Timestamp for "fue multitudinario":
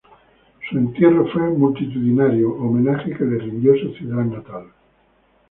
1.31-2.55